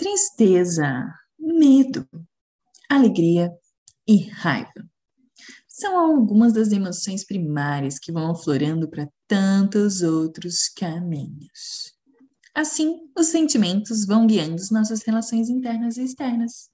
[0.00, 2.08] tristeza, medo,
[2.88, 3.52] alegria
[4.08, 4.88] e raiva.
[5.68, 11.92] São algumas das emoções primárias que vão aflorando para tantos outros caminhos.
[12.54, 16.70] Assim, os sentimentos vão guiando as nossas relações internas e externas.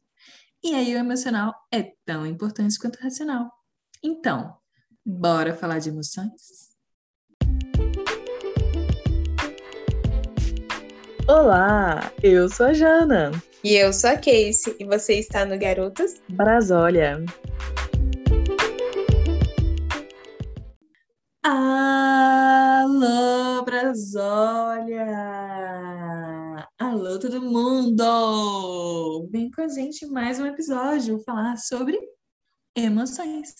[0.62, 3.50] E aí o emocional é tão importante quanto o racional.
[4.04, 4.56] Então,
[5.04, 6.65] bora falar de emoções?
[11.28, 13.32] Olá, eu sou a Jana.
[13.64, 17.18] E eu sou a Casey, e você está no Garotas Brasólia.
[21.42, 22.94] Alô,
[23.64, 25.04] Brasólia!
[26.78, 29.28] Alô, todo mundo!
[29.32, 31.98] Vem com a gente mais um episódio falar sobre
[32.76, 33.52] emoções.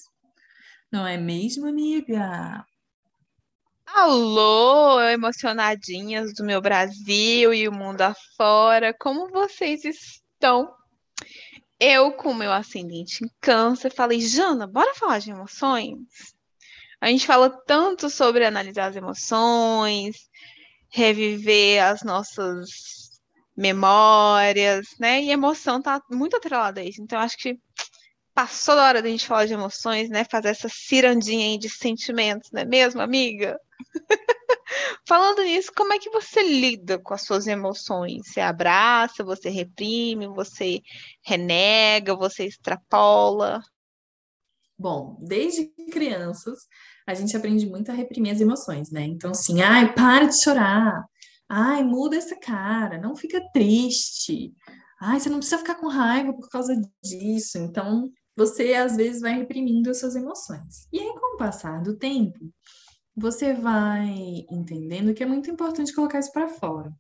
[0.92, 2.64] Não é mesmo, amiga?
[3.86, 10.74] Alô, emocionadinhas do meu Brasil e o mundo afora, como vocês estão?
[11.80, 15.98] Eu, com meu ascendente em câncer, falei, Jana, bora falar de emoções?
[17.00, 20.16] A gente fala tanto sobre analisar as emoções,
[20.91, 22.68] reviver as nossas
[23.56, 25.22] memórias, né?
[25.22, 27.00] E emoção tá muito atrelada a isso.
[27.02, 27.58] Então, acho que
[28.34, 30.24] passou da hora da gente falar de emoções, né?
[30.30, 33.58] Fazer essa cirandinha aí de sentimentos, não é mesmo, amiga?
[35.06, 38.28] Falando nisso, como é que você lida com as suas emoções?
[38.28, 40.83] Você abraça, você reprime, você
[41.24, 43.62] renega, você extrapola?
[44.78, 46.66] Bom, desde crianças,
[47.06, 49.05] a gente aprende muito a reprimir as emoções, né?
[49.05, 51.05] Então, assim, ai, para de chorar.
[51.48, 54.52] Ai, muda essa cara, não fica triste.
[55.00, 57.58] Ai, você não precisa ficar com raiva por causa disso.
[57.58, 60.86] Então, você às vezes vai reprimindo as suas emoções.
[60.92, 62.52] E aí, com o passar do tempo,
[63.17, 66.92] você vai entendendo que é muito importante colocar isso para fora.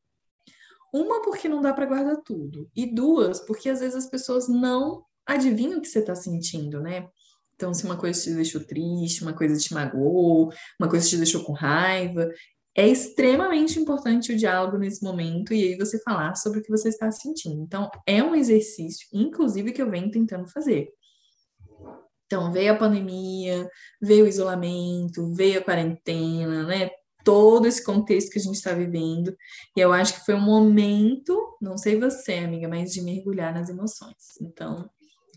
[0.92, 2.70] Uma, porque não dá para guardar tudo.
[2.74, 7.08] E duas, porque às vezes as pessoas não adivinham o que você está sentindo, né?
[7.54, 11.42] Então, se uma coisa te deixou triste, uma coisa te magoou, uma coisa te deixou
[11.42, 12.30] com raiva,
[12.74, 16.90] é extremamente importante o diálogo nesse momento e aí você falar sobre o que você
[16.90, 17.62] está sentindo.
[17.62, 20.90] Então, é um exercício, inclusive, que eu venho tentando fazer.
[22.26, 23.68] Então, veio a pandemia,
[24.00, 26.90] veio o isolamento, veio a quarentena, né?
[27.24, 29.34] Todo esse contexto que a gente está vivendo.
[29.76, 33.68] E eu acho que foi um momento, não sei você, amiga, mas de mergulhar nas
[33.68, 34.14] emoções.
[34.40, 34.88] Então,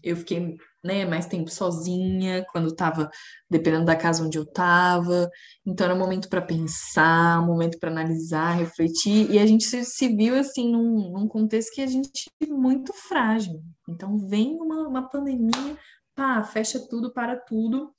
[0.04, 3.10] eu fiquei né, mais tempo sozinha, quando estava
[3.50, 5.30] dependendo da casa onde eu estava.
[5.66, 9.84] Então era um momento para pensar, um momento para analisar, refletir, e a gente se,
[9.84, 13.62] se viu assim num, num, contexto que a gente é muito frágil.
[13.88, 15.78] Então vem uma, uma pandemia,
[16.20, 17.96] pá, fecha tudo, para tudo,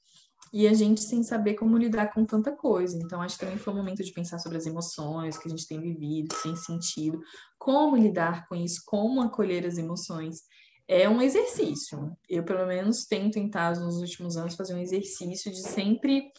[0.52, 2.98] e a gente sem saber como lidar com tanta coisa.
[2.98, 5.66] Então, acho que também foi o momento de pensar sobre as emoções que a gente
[5.66, 7.18] tem vivido, sem sentido,
[7.58, 10.42] como lidar com isso, como acolher as emoções.
[10.86, 12.14] É um exercício.
[12.28, 16.30] Eu, pelo menos, tenho tentado nos últimos anos fazer um exercício de sempre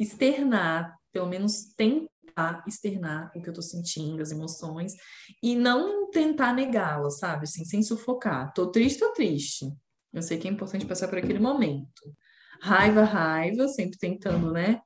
[0.00, 4.94] externar, pelo menos tentar externar o que eu tô sentindo, as emoções,
[5.40, 7.44] e não tentar negá-las, sabe?
[7.44, 8.52] Assim, sem sufocar.
[8.52, 9.70] Tô triste, tô triste
[10.12, 12.14] eu sei que é importante passar por aquele momento.
[12.60, 14.80] Raiva, raiva, sempre tentando, né?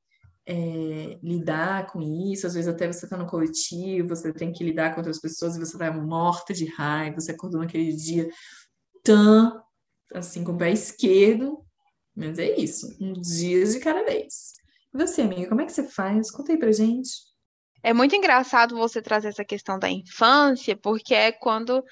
[0.46, 4.90] É, lidar com isso, às vezes até você está no coletivo, você tem que lidar
[4.90, 8.28] com outras pessoas e você está morta de raiva, você acordou naquele dia
[9.02, 9.62] tão
[10.12, 11.64] assim com o pé esquerdo,
[12.14, 14.52] mas é isso, um dia de cada vez.
[14.92, 16.30] E você, amiga, como é que você faz?
[16.30, 17.10] Conta aí pra gente.
[17.82, 21.82] É muito engraçado você trazer essa questão da infância, porque é quando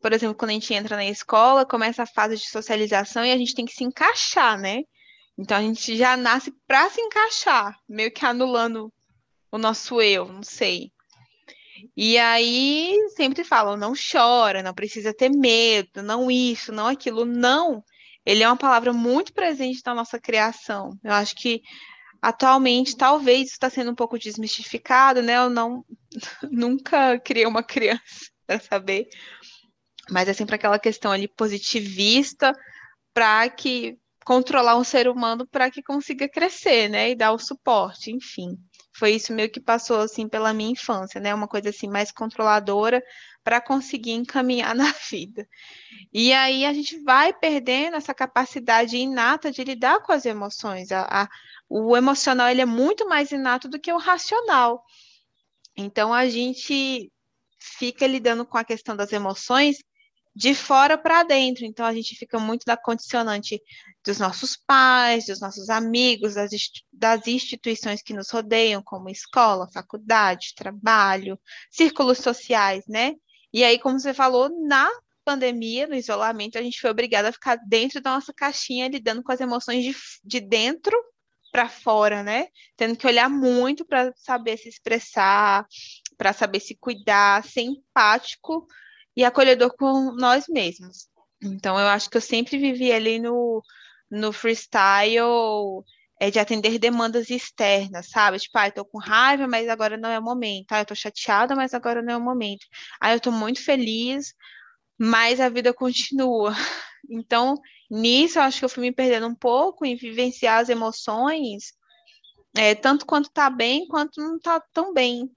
[0.00, 3.38] por exemplo, quando a gente entra na escola, começa a fase de socialização e a
[3.38, 4.82] gente tem que se encaixar, né?
[5.38, 8.92] Então a gente já nasce para se encaixar, meio que anulando
[9.50, 10.90] o nosso eu, não sei.
[11.96, 17.82] E aí sempre falam, não chora, não precisa ter medo, não isso, não aquilo, não.
[18.24, 20.98] Ele é uma palavra muito presente na nossa criação.
[21.04, 21.62] Eu acho que
[22.20, 25.36] atualmente talvez está sendo um pouco desmistificado, né?
[25.36, 25.84] Eu não
[26.50, 29.06] nunca criei uma criança para saber,
[30.10, 32.52] mas é sempre aquela questão ali positivista
[33.12, 38.10] para que controlar um ser humano para que consiga crescer, né, e dar o suporte,
[38.10, 38.58] enfim.
[38.92, 43.02] Foi isso meio que passou assim pela minha infância, né, uma coisa assim mais controladora
[43.44, 45.48] para conseguir encaminhar na vida.
[46.12, 50.90] E aí a gente vai perdendo essa capacidade inata de lidar com as emoções.
[50.90, 51.28] A, a,
[51.68, 54.84] o emocional ele é muito mais inato do que o racional.
[55.76, 57.12] Então a gente
[57.60, 59.76] fica lidando com a questão das emoções
[60.36, 61.64] de fora para dentro.
[61.64, 63.58] Então a gente fica muito da condicionante
[64.04, 66.50] dos nossos pais, dos nossos amigos, das,
[66.92, 71.40] das instituições que nos rodeiam, como escola, faculdade, trabalho,
[71.70, 73.14] círculos sociais, né?
[73.50, 74.86] E aí, como você falou, na
[75.24, 79.32] pandemia, no isolamento, a gente foi obrigada a ficar dentro da nossa caixinha, lidando com
[79.32, 80.94] as emoções de, de dentro
[81.50, 82.48] para fora, né?
[82.76, 85.66] Tendo que olhar muito para saber se expressar,
[86.18, 88.66] para saber se cuidar, ser empático
[89.16, 91.08] e acolhedor com nós mesmos.
[91.42, 93.62] Então, eu acho que eu sempre vivi ali no,
[94.10, 95.84] no freestyle
[96.20, 98.38] é, de atender demandas externas, sabe?
[98.38, 100.72] Tipo, ah, eu tô com raiva, mas agora não é o momento.
[100.72, 102.66] Ah, eu tô chateada, mas agora não é o momento.
[103.00, 104.34] Ah, eu tô muito feliz,
[104.98, 106.52] mas a vida continua.
[107.08, 107.54] Então,
[107.88, 111.72] nisso, eu acho que eu fui me perdendo um pouco em vivenciar as emoções,
[112.56, 115.30] é, tanto quanto tá bem, quanto não tá tão bem.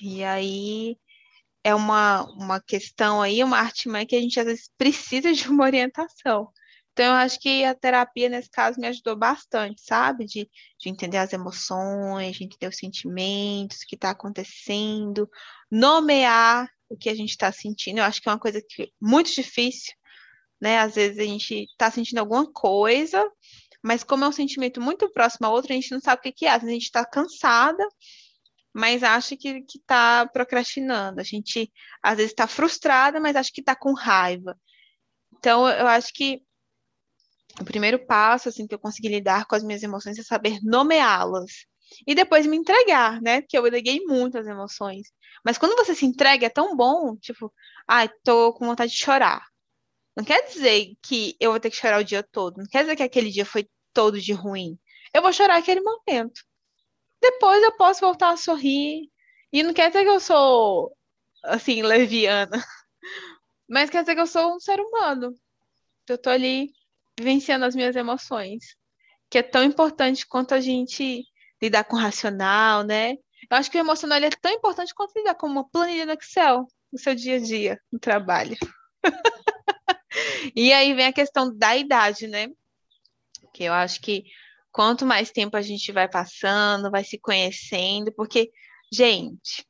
[0.00, 0.96] E aí
[1.64, 5.64] é uma, uma questão aí, uma artimanha que a gente às vezes precisa de uma
[5.64, 6.50] orientação.
[6.92, 10.26] Então, eu acho que a terapia, nesse caso, me ajudou bastante, sabe?
[10.26, 15.28] De, de entender as emoções, de entender os sentimentos, o que está acontecendo,
[15.70, 17.98] nomear o que a gente está sentindo.
[17.98, 19.94] Eu acho que é uma coisa que muito difícil,
[20.60, 20.78] né?
[20.80, 23.26] Às vezes a gente está sentindo alguma coisa,
[23.82, 26.32] mas como é um sentimento muito próximo a outro, a gente não sabe o que,
[26.32, 26.50] que é.
[26.50, 27.82] Às vezes a gente está cansada,
[28.72, 31.20] mas acha que está procrastinando.
[31.20, 31.70] A gente,
[32.02, 34.58] às vezes, está frustrada, mas acha que está com raiva.
[35.38, 36.42] Então, eu acho que
[37.60, 41.66] o primeiro passo, assim, que eu consegui lidar com as minhas emoções é saber nomeá-las.
[42.06, 43.42] E depois me entregar, né?
[43.42, 45.12] Porque eu neguei muito as emoções.
[45.44, 47.52] Mas quando você se entrega, é tão bom, tipo,
[47.86, 49.46] ai, ah, tô com vontade de chorar.
[50.16, 52.58] Não quer dizer que eu vou ter que chorar o dia todo.
[52.58, 54.78] Não quer dizer que aquele dia foi todo de ruim.
[55.12, 56.42] Eu vou chorar aquele momento.
[57.22, 59.08] Depois eu posso voltar a sorrir.
[59.52, 60.92] E não quer dizer que eu sou,
[61.44, 62.50] assim, leviana.
[63.68, 65.32] Mas quer dizer que eu sou um ser humano.
[66.08, 66.70] Eu tô ali
[67.18, 68.76] vivenciando as minhas emoções,
[69.30, 71.24] que é tão importante quanto a gente
[71.62, 73.12] lidar com o racional, né?
[73.48, 76.66] Eu acho que o emocional é tão importante quanto lidar com uma planilha no Excel
[76.92, 78.56] no seu dia a dia, no trabalho.
[80.54, 82.48] e aí vem a questão da idade, né?
[83.54, 84.24] Que eu acho que
[84.72, 88.50] quanto mais tempo a gente vai passando, vai se conhecendo, porque,
[88.92, 89.64] gente,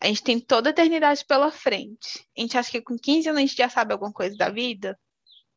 [0.00, 2.26] a gente tem toda a eternidade pela frente.
[2.36, 4.98] A gente acha que com 15 anos a gente já sabe alguma coisa da vida?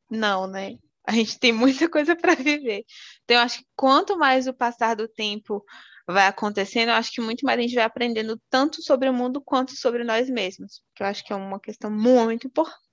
[0.09, 0.77] Não, né?
[1.05, 2.83] A gente tem muita coisa para viver.
[3.23, 5.63] Então, eu acho que quanto mais o passar do tempo
[6.07, 9.41] vai acontecendo, eu acho que muito mais a gente vai aprendendo tanto sobre o mundo
[9.41, 10.81] quanto sobre nós mesmos.
[10.95, 12.86] Que eu acho que é uma questão muito importante.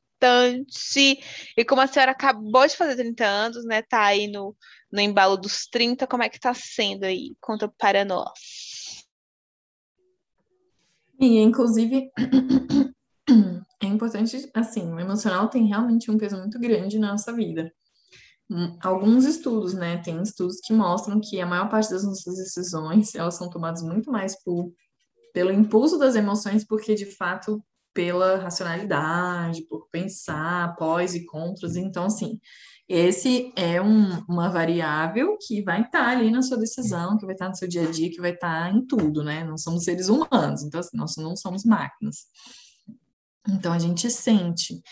[1.56, 3.82] E como a senhora acabou de fazer 30 anos, né?
[3.82, 4.56] Tá aí no,
[4.92, 7.34] no embalo dos 30, como é que tá sendo aí?
[7.40, 9.04] Conta para nós.
[11.20, 12.10] E, inclusive,
[13.80, 17.72] é importante, assim, o emocional tem realmente um peso muito grande na nossa vida
[18.80, 19.98] alguns estudos, né?
[19.98, 24.10] Tem estudos que mostram que a maior parte das nossas decisões, elas são tomadas muito
[24.10, 24.72] mais por,
[25.32, 31.76] pelo impulso das emoções, porque de fato pela racionalidade, por pensar pós e contras.
[31.76, 32.38] Então, assim,
[32.88, 37.48] esse é um, uma variável que vai estar ali na sua decisão, que vai estar
[37.48, 39.44] no seu dia a dia, que vai estar em tudo, né?
[39.44, 42.26] Não somos seres humanos, então, assim, nós não somos máquinas.
[43.48, 44.82] Então a gente sente.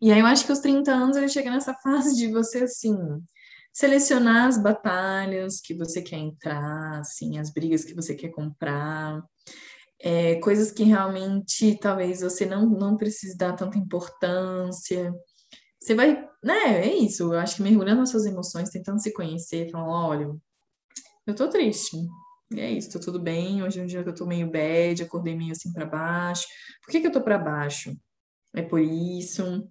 [0.00, 2.96] E aí eu acho que os 30 anos ele chega nessa fase de você assim
[3.72, 9.20] selecionar as batalhas que você quer entrar, assim, as brigas que você quer comprar,
[10.04, 15.10] é, coisas que realmente talvez você não, não precise dar tanta importância.
[15.80, 16.86] Você vai, né?
[16.86, 17.32] É isso.
[17.32, 20.36] Eu acho que mergulhando nas suas emoções, tentando se conhecer, falando, olha,
[21.26, 21.96] eu tô triste.
[22.52, 23.62] E é isso, tô tudo bem.
[23.62, 26.44] Hoje é um dia que eu tô meio bad, acordei meio assim para baixo.
[26.84, 27.96] Por que, que eu tô para baixo?
[28.54, 29.66] É por isso.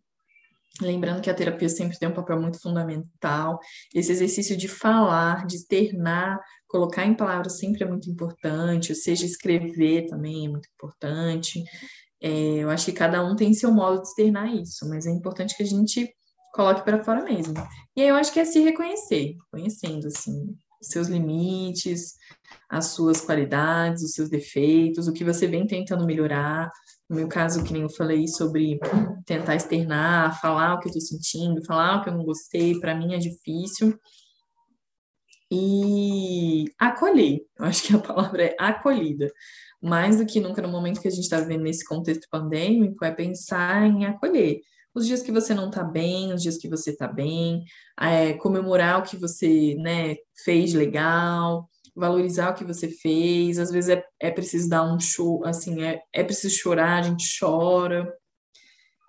[0.81, 3.59] Lembrando que a terapia sempre tem um papel muito fundamental.
[3.93, 9.25] Esse exercício de falar, de externar, colocar em palavras sempre é muito importante, ou seja,
[9.25, 11.63] escrever também é muito importante.
[12.19, 15.55] É, eu acho que cada um tem seu modo de externar isso, mas é importante
[15.55, 16.11] que a gente
[16.53, 17.53] coloque para fora mesmo.
[17.95, 22.15] E aí eu acho que é se reconhecer, conhecendo assim seus limites,
[22.69, 26.69] as suas qualidades, os seus defeitos, o que você vem tentando melhorar.
[27.09, 28.79] No meu caso, que nem eu falei sobre
[29.25, 32.95] tentar externar, falar o que eu estou sentindo, falar o que eu não gostei, para
[32.95, 33.97] mim é difícil.
[35.51, 39.31] E acolher, eu acho que a palavra é acolhida.
[39.81, 43.11] Mais do que nunca no momento que a gente está vivendo nesse contexto pandêmico, é
[43.11, 44.61] pensar em acolher
[44.93, 47.63] os dias que você não está bem, os dias que você está bem,
[48.00, 53.57] é, comemorar o que você né, fez legal, valorizar o que você fez.
[53.57, 57.25] Às vezes é, é preciso dar um show, assim, é, é preciso chorar, a gente
[57.39, 58.12] chora.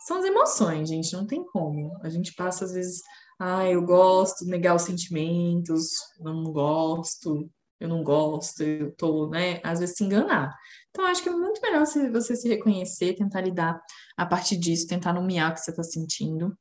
[0.06, 1.96] São as emoções, gente, não tem como.
[2.02, 3.00] A gente passa, às vezes,
[3.38, 5.88] ah, eu gosto, negar os sentimentos,
[6.20, 7.50] não gosto.
[7.84, 10.54] Eu não gosto, eu tô, né, às vezes se enganar.
[10.90, 13.80] Então, acho que é muito melhor você se reconhecer, tentar lidar
[14.16, 16.56] a partir disso, tentar nomear o que você está sentindo.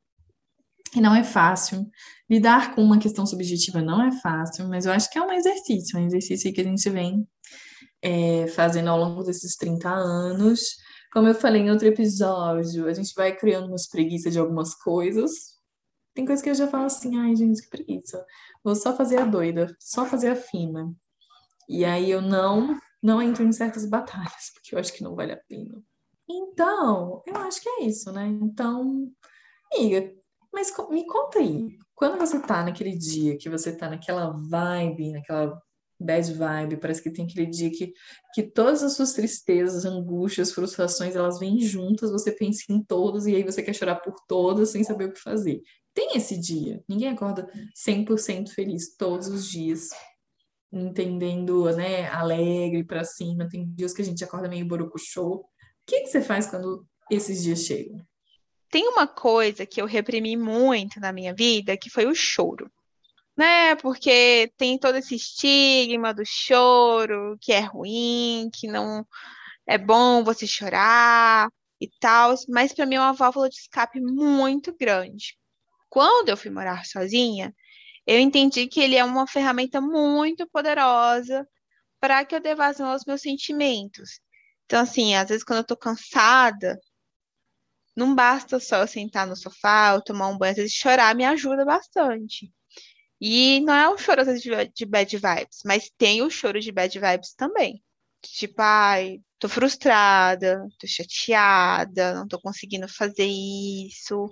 [0.95, 1.87] E não é fácil.
[2.29, 5.99] Lidar com uma questão subjetiva não é fácil, mas eu acho que é um exercício,
[5.99, 7.27] um exercício que a gente vem
[8.01, 10.77] é, fazendo ao longo desses 30 anos.
[11.11, 15.31] Como eu falei em outro episódio, a gente vai criando umas preguiças de algumas coisas.
[16.13, 18.23] Tem coisas que eu já falo assim, ai, gente, que preguiça.
[18.63, 20.93] Vou só fazer a doida, só fazer a fina.
[21.67, 25.33] E aí eu não não entro em certas batalhas, porque eu acho que não vale
[25.33, 25.83] a pena.
[26.27, 28.25] Então, eu acho que é isso, né?
[28.27, 29.11] Então,
[29.73, 30.09] amiga,
[30.53, 35.61] mas me conta aí, quando você tá naquele dia que você tá naquela vibe, naquela
[35.99, 37.93] bad vibe, parece que tem aquele dia que,
[38.33, 43.35] que todas as suas tristezas, angústias, frustrações, elas vêm juntas, você pensa em todas e
[43.35, 45.61] aí você quer chorar por todas sem saber o que fazer.
[45.93, 49.89] Tem esse dia, ninguém acorda 100% feliz todos os dias
[50.73, 53.47] entendendo, né, alegre para cima.
[53.47, 55.35] Tem dias que a gente acorda meio borocochô.
[55.35, 55.45] O
[55.85, 58.01] que, que você faz quando esses dias chegam?
[58.71, 62.71] Tem uma coisa que eu reprimi muito na minha vida, que foi o choro.
[63.37, 63.75] Né?
[63.75, 69.05] Porque tem todo esse estigma do choro, que é ruim, que não
[69.67, 71.49] é bom você chorar
[71.79, 75.37] e tal, mas para mim é uma válvula de escape muito grande.
[75.89, 77.53] Quando eu fui morar sozinha,
[78.07, 81.47] eu entendi que ele é uma ferramenta muito poderosa
[81.99, 84.19] para que eu dê vazão aos meus sentimentos.
[84.65, 86.79] Então, assim, às vezes quando eu tô cansada,
[87.95, 91.25] não basta só eu sentar no sofá ou tomar um banho, às vezes chorar me
[91.25, 92.51] ajuda bastante.
[93.21, 94.43] E não é um choro vezes
[94.73, 97.83] de bad vibes, mas tem o choro de bad vibes também.
[98.21, 104.29] Tipo, ai, tô frustrada, tô chateada, não tô conseguindo fazer isso.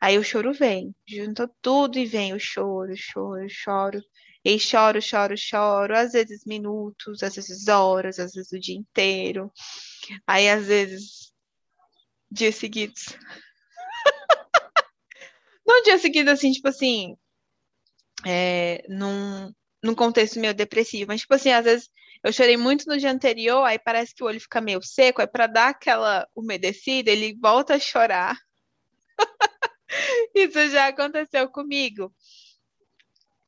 [0.00, 4.02] Aí o choro vem, junta tudo e vem o choro, choro, choro.
[4.44, 9.50] E choro, choro, choro, às vezes minutos, às vezes horas, às vezes o dia inteiro.
[10.26, 11.32] Aí às vezes
[12.30, 13.06] dias seguidos.
[15.66, 17.16] Não dia seguido, assim, tipo assim,
[18.24, 21.90] é, num, num contexto meio depressivo, mas tipo assim, às vezes
[22.22, 25.26] eu chorei muito no dia anterior, aí parece que o olho fica meio seco, aí
[25.26, 28.36] para dar aquela umedecida, ele volta a chorar.
[30.34, 32.12] Isso já aconteceu comigo.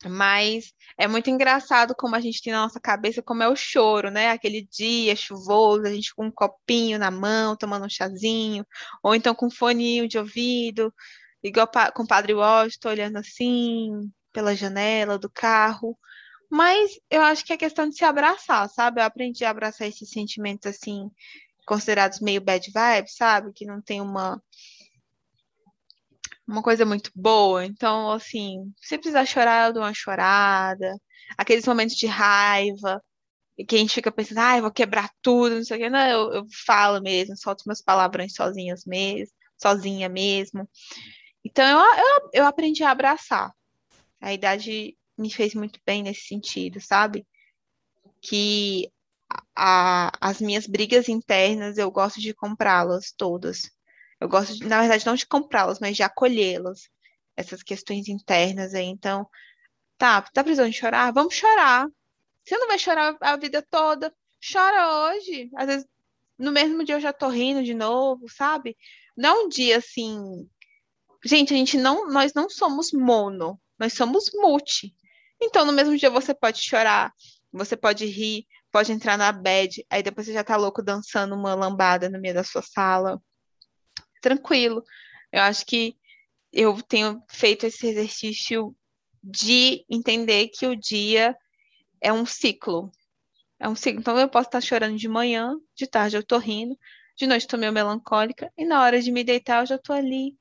[0.06, 4.10] Mas é muito engraçado como a gente tem na nossa cabeça como é o choro,
[4.10, 4.30] né?
[4.30, 8.64] Aquele dia chuvoso, a gente com um copinho na mão, tomando um chazinho,
[9.02, 10.94] ou então com um foninho de ouvido,
[11.42, 15.98] igual com o Padre Washington, olhando assim pela janela do carro.
[16.50, 19.00] Mas eu acho que é questão de se abraçar, sabe?
[19.00, 21.10] Eu aprendi a abraçar esses sentimentos assim,
[21.66, 23.52] considerados meio bad vibes, sabe?
[23.52, 24.40] Que não tem uma
[26.48, 27.64] uma coisa muito boa.
[27.66, 30.96] Então, assim, se precisar chorar, eu dou uma chorada.
[31.36, 33.02] Aqueles momentos de raiva,
[33.66, 35.90] que a gente fica pensando, ah, vou quebrar tudo, não sei o quê.
[35.90, 40.68] Não, eu, eu falo mesmo, solto meus palavrões sozinhas mesmo, sozinha mesmo.
[41.44, 43.52] Então, eu, eu, eu aprendi a abraçar.
[44.20, 47.26] A idade me fez muito bem nesse sentido, sabe?
[48.22, 48.90] Que
[49.54, 53.70] a, as minhas brigas internas, eu gosto de comprá-las todas.
[54.20, 56.88] Eu gosto, de, na verdade, não de comprá-las, mas de acolhê-las,
[57.36, 58.86] essas questões internas aí.
[58.86, 59.28] Então,
[59.96, 61.12] tá, tá precisando chorar?
[61.12, 61.86] Vamos chorar.
[62.44, 64.12] Você não vai chorar a vida toda,
[64.52, 65.50] chora hoje.
[65.56, 65.86] Às vezes,
[66.38, 68.76] no mesmo dia eu já tô rindo de novo, sabe?
[69.16, 70.48] Não um dia assim.
[71.24, 74.94] Gente, a gente não, nós não somos mono, nós somos multi.
[75.40, 77.12] Então, no mesmo dia você pode chorar,
[77.52, 81.54] você pode rir, pode entrar na bed, aí depois você já tá louco dançando uma
[81.54, 83.20] lambada no meio da sua sala
[84.20, 84.84] tranquilo.
[85.32, 85.96] Eu acho que
[86.52, 88.74] eu tenho feito esse exercício
[89.22, 91.36] de entender que o dia
[92.00, 92.90] é um ciclo.
[93.58, 94.00] É um ciclo.
[94.00, 96.78] Então eu posso estar chorando de manhã, de tarde eu tô rindo,
[97.16, 100.36] de noite estou meio melancólica, e na hora de me deitar eu já tô ali,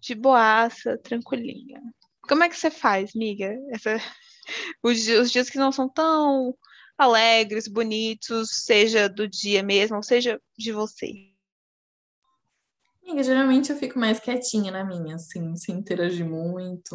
[0.00, 1.80] de boaça, tranquilinha.
[2.22, 3.56] Como é que você faz, miga?
[3.70, 3.96] Essa...
[4.82, 6.56] Os, os dias que não são tão
[6.98, 11.29] alegres, bonitos, seja do dia mesmo, seja de você.
[13.10, 16.94] Amiga, geralmente eu fico mais quietinha na minha, assim, sem interagir muito.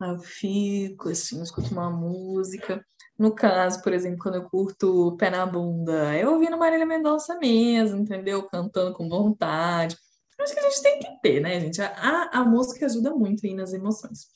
[0.00, 2.84] Eu fico, assim, eu escuto uma música.
[3.16, 8.00] No caso, por exemplo, quando eu curto Pé na Bunda, eu ouvindo Marília Mendonça mesmo,
[8.00, 8.42] entendeu?
[8.48, 9.96] Cantando com vontade.
[10.40, 11.80] Acho que a gente tem que ter, né, gente?
[11.80, 14.26] A, a música ajuda muito aí nas emoções.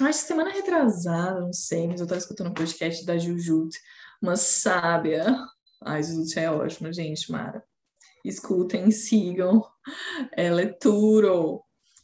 [0.00, 3.78] Acho que semana retrasada, não sei, mas eu tava escutando um podcast da Jujut,
[4.20, 5.32] uma sábia.
[5.80, 7.62] Ai, Jujut é ótima, gente, Mara
[8.24, 9.64] escutem, sigam.
[10.36, 11.62] Ela é Turo.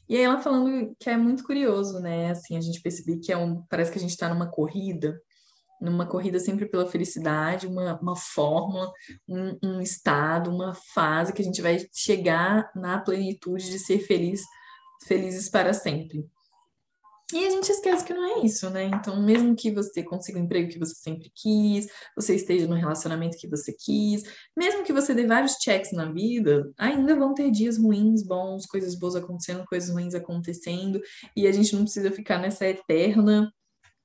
[0.09, 2.31] E aí ela falando que é muito curioso, né?
[2.31, 3.63] Assim, a gente perceber que é um.
[3.63, 5.19] Parece que a gente está numa corrida,
[5.81, 8.93] numa corrida sempre pela felicidade, uma, uma fórmula,
[9.29, 14.43] um, um estado, uma fase que a gente vai chegar na plenitude de ser feliz,
[15.07, 16.27] felizes para sempre.
[17.35, 18.85] E a gente esquece que não é isso, né?
[18.85, 23.37] Então, mesmo que você consiga o emprego que você sempre quis, você esteja no relacionamento
[23.37, 24.23] que você quis,
[24.57, 28.95] mesmo que você dê vários checks na vida, ainda vão ter dias ruins, bons, coisas
[28.95, 31.01] boas acontecendo, coisas ruins acontecendo,
[31.37, 33.53] e a gente não precisa ficar nessa eterna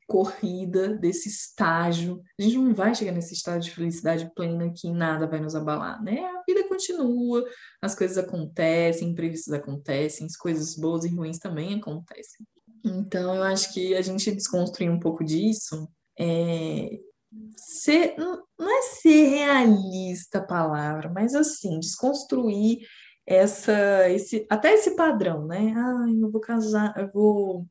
[0.08, 2.24] corrida desse estágio.
[2.40, 6.04] A gente não vai chegar nesse estado de felicidade plena que nada vai nos abalar,
[6.04, 6.20] né?
[6.26, 7.46] A vida continua,
[7.80, 12.44] as coisas acontecem, imprevistos acontecem, as coisas boas e ruins também acontecem.
[12.84, 17.00] Então, eu acho que a gente desconstruir um pouco disso é
[17.58, 22.80] ser, não é ser realista a palavra, mas assim, desconstruir
[23.26, 25.74] essa, esse, até esse padrão, né?
[25.76, 27.68] Ah, eu vou casar, eu vou,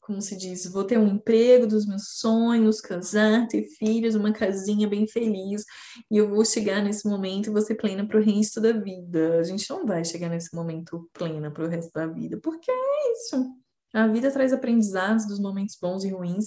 [0.00, 4.88] como se diz, vou ter um emprego dos meus sonhos, casar, ter filhos, uma casinha
[4.88, 5.64] bem feliz,
[6.10, 9.38] e eu vou chegar nesse momento e vou ser plena para o resto da vida.
[9.38, 13.12] A gente não vai chegar nesse momento plena para o resto da vida, porque é
[13.12, 13.54] isso.
[13.94, 16.46] A vida traz aprendizados dos momentos bons e ruins.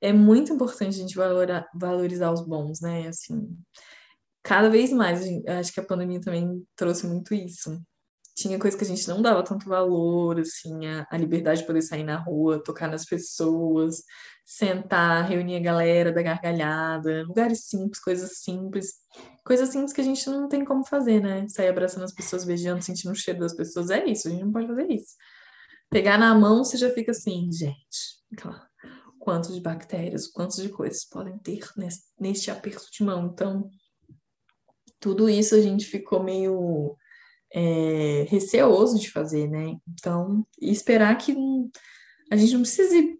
[0.00, 3.08] É muito importante a gente valorar, valorizar os bons, né?
[3.08, 3.56] Assim,
[4.42, 7.78] cada vez mais, acho que a pandemia também trouxe muito isso.
[8.34, 11.82] Tinha coisa que a gente não dava tanto valor, assim, a, a liberdade de poder
[11.82, 14.02] sair na rua, tocar nas pessoas,
[14.44, 18.94] sentar, reunir a galera da gargalhada, lugares simples, coisas simples,
[19.44, 21.46] coisas simples que a gente não tem como fazer, né?
[21.48, 24.52] Sair abraçando as pessoas, beijando, sentindo o cheiro das pessoas, é isso, a gente não
[24.52, 25.14] pode fazer isso.
[25.90, 28.20] Pegar na mão, você já fica assim, gente,
[29.18, 33.26] quantos de bactérias, quantos de coisas podem ter nesse, neste aperto de mão.
[33.26, 33.68] Então,
[35.00, 36.96] tudo isso a gente ficou meio
[37.52, 39.76] é, receoso de fazer, né?
[39.88, 41.34] Então, esperar que
[42.30, 43.18] a gente não precise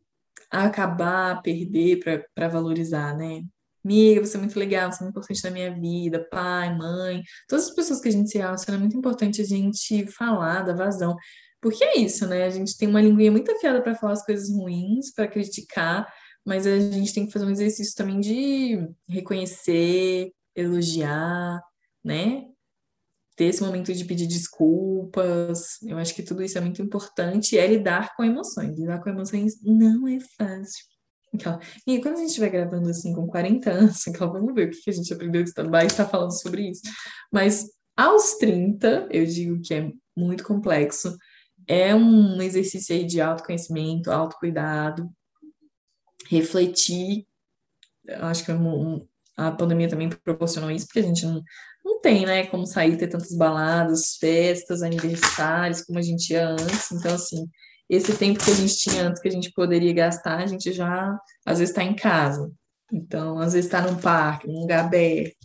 [0.50, 2.00] acabar, perder
[2.34, 3.42] para valorizar, né?
[3.84, 7.68] Amiga, você é muito legal, você é muito importante na minha vida, pai, mãe, todas
[7.68, 11.16] as pessoas que a gente se relaciona, é muito importante a gente falar da vazão.
[11.60, 12.44] Porque é isso, né?
[12.44, 16.10] A gente tem uma linguinha muito afiada para falar as coisas ruins, para criticar,
[16.44, 21.60] mas a gente tem que fazer um exercício também de reconhecer, elogiar,
[22.02, 22.46] né?
[23.36, 25.80] Ter esse momento de pedir desculpas.
[25.82, 27.58] Eu acho que tudo isso é muito importante.
[27.58, 28.78] É lidar com emoções.
[28.78, 30.84] Lidar com emoções não é fácil.
[31.86, 34.90] E quando a gente estiver gravando assim com 40 anos, então, vamos ver o que
[34.90, 36.82] a gente aprendeu de stand-by e está falando sobre isso.
[37.32, 41.16] Mas aos 30, eu digo que é muito complexo
[41.70, 45.08] é um exercício aí de autoconhecimento, autocuidado,
[46.28, 47.28] refletir.
[48.08, 48.56] Acho que é
[49.36, 51.40] a pandemia também proporcionou isso, porque a gente não,
[51.84, 56.90] não tem, né, como sair, ter tantas baladas, festas, aniversários, como a gente ia antes.
[56.90, 57.48] Então, assim,
[57.88, 61.16] esse tempo que a gente tinha antes, que a gente poderia gastar, a gente já,
[61.46, 62.50] às vezes, está em casa.
[62.92, 65.36] Então, às vezes está num parque, num lugar aberto.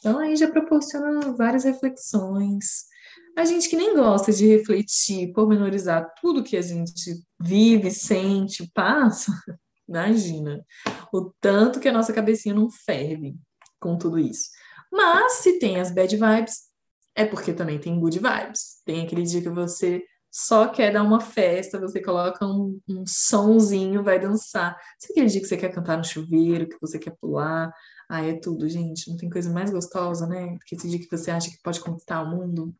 [0.00, 2.90] Então, aí já proporciona várias reflexões,
[3.36, 9.32] a gente que nem gosta de refletir, pormenorizar tudo que a gente vive, sente, passa,
[9.88, 10.64] imagina
[11.12, 13.34] o tanto que a nossa cabecinha não ferve
[13.80, 14.48] com tudo isso.
[14.90, 16.72] Mas se tem as bad vibes,
[17.14, 18.82] é porque também tem good vibes.
[18.84, 24.02] Tem aquele dia que você só quer dar uma festa, você coloca um, um sonzinho,
[24.02, 24.76] vai dançar.
[24.98, 27.70] Se aquele dia que você quer cantar no chuveiro, que você quer pular,
[28.08, 29.10] ah, é tudo, gente.
[29.10, 30.56] Não tem coisa mais gostosa, né?
[30.66, 32.74] Que esse dia que você acha que pode conquistar o mundo.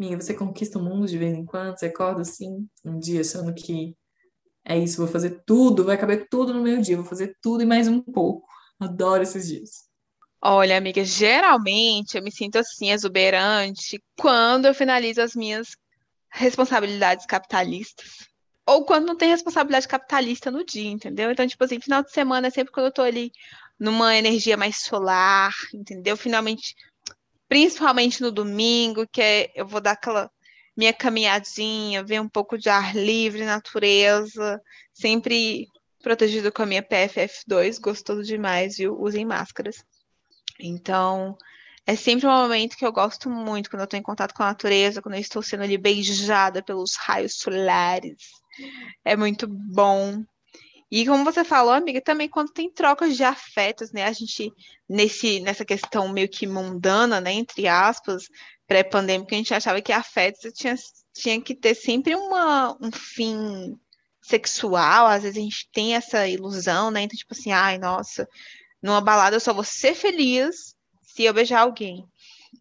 [0.00, 3.52] Minha, você conquista o mundo de vez em quando, você acorda assim, um dia achando
[3.52, 3.94] que
[4.64, 7.66] é isso, vou fazer tudo, vai caber tudo no meu dia, vou fazer tudo e
[7.66, 8.48] mais um pouco.
[8.80, 9.90] Adoro esses dias.
[10.40, 15.76] Olha, amiga, geralmente eu me sinto assim, exuberante, quando eu finalizo as minhas
[16.30, 18.26] responsabilidades capitalistas.
[18.66, 21.30] Ou quando não tem responsabilidade capitalista no dia, entendeu?
[21.30, 23.30] Então, tipo assim, final de semana é sempre quando eu tô ali
[23.78, 26.16] numa energia mais solar, entendeu?
[26.16, 26.74] Finalmente
[27.50, 30.30] principalmente no domingo, que é, eu vou dar aquela
[30.76, 34.62] minha caminhadinha, ver um pouco de ar livre, natureza,
[34.94, 35.66] sempre
[36.00, 38.96] protegido com a minha PFF2, gostoso demais, viu?
[38.96, 39.84] Usem máscaras.
[40.60, 41.36] Então,
[41.84, 44.46] é sempre um momento que eu gosto muito, quando eu estou em contato com a
[44.46, 48.30] natureza, quando eu estou sendo ali beijada pelos raios solares.
[49.04, 50.22] É muito bom.
[50.90, 54.04] E como você falou, amiga, também quando tem trocas de afetos, né?
[54.04, 54.52] A gente,
[54.88, 57.32] nesse, nessa questão meio que mundana, né?
[57.32, 58.24] Entre aspas,
[58.66, 60.74] pré-pandêmica, a gente achava que afetos tinha,
[61.14, 63.78] tinha que ter sempre uma, um fim
[64.20, 65.06] sexual.
[65.06, 67.02] Às vezes a gente tem essa ilusão, né?
[67.02, 68.28] Então, tipo assim, ai, nossa,
[68.82, 72.04] numa balada eu só vou ser feliz se eu beijar alguém.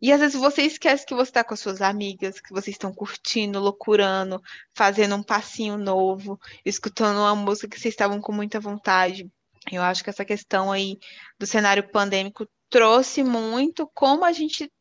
[0.01, 2.93] E às vezes você esquece que você está com as suas amigas, que vocês estão
[2.93, 4.41] curtindo, loucurando,
[4.73, 9.29] fazendo um passinho novo, escutando uma música que vocês estavam com muita vontade.
[9.71, 10.97] Eu acho que essa questão aí
[11.37, 14.71] do cenário pandêmico trouxe muito como a gente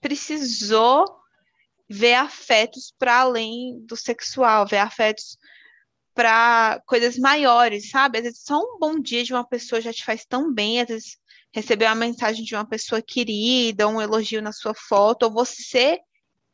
[0.00, 1.04] precisou
[1.88, 5.36] ver afetos para além do sexual, ver afetos
[6.14, 8.18] para coisas maiores, sabe?
[8.18, 10.88] Às vezes só um bom dia de uma pessoa já te faz tão bem, às
[10.88, 11.18] vezes
[11.54, 16.00] receber uma mensagem de uma pessoa querida, um elogio na sua foto, ou você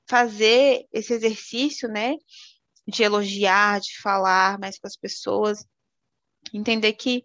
[0.07, 2.15] fazer esse exercício, né,
[2.87, 5.65] de elogiar, de falar mais com as pessoas,
[6.53, 7.25] entender que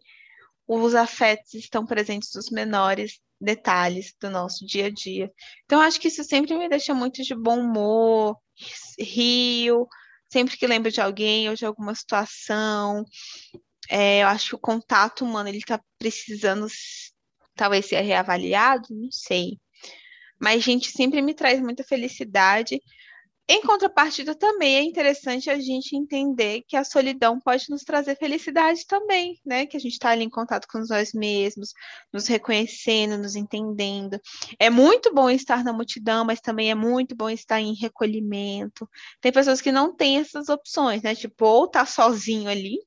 [0.68, 5.30] os afetos estão presentes nos menores detalhes do nosso dia a dia.
[5.66, 8.38] Então, acho que isso sempre me deixa muito de bom humor,
[8.98, 9.86] rio,
[10.32, 13.04] sempre que lembro de alguém ou de alguma situação.
[13.90, 16.68] É, eu acho que o contato humano ele está precisando
[17.56, 19.60] talvez ser reavaliado, não sei.
[20.40, 22.80] Mas, gente, sempre me traz muita felicidade
[23.48, 28.88] em contrapartida, também é interessante a gente entender que a solidão pode nos trazer felicidade
[28.88, 29.68] também, né?
[29.68, 31.72] Que a gente está ali em contato com nós mesmos,
[32.12, 34.20] nos reconhecendo, nos entendendo.
[34.58, 38.90] É muito bom estar na multidão, mas também é muito bom estar em recolhimento.
[39.22, 41.14] Tem pessoas que não têm essas opções, né?
[41.14, 42.80] Tipo, ou tá sozinho ali,